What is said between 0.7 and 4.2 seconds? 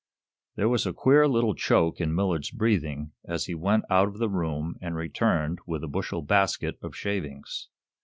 a queer little choke in Millard's breathing as he went out of